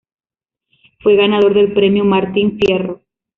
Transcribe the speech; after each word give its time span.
Fue 1.03 1.15
ganador 1.15 1.53
del 1.53 1.73
premio 1.75 2.03
Martín 2.03 2.57
Fierro. 2.59 3.03